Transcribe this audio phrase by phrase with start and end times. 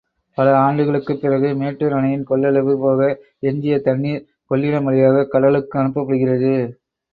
[0.37, 3.11] பல ஆண்டுகளுக்குப் பிறகு மேட்டூர் அணையின் கொள்ளளவு போக
[3.43, 6.53] எஞ்சிய தண்ணீர் கொள்ளிடம் வழியாகக் கடலுக்கு அனுப்பப்படுகிறது!